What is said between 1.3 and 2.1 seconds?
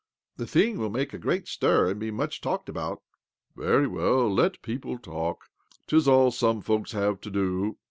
stir and be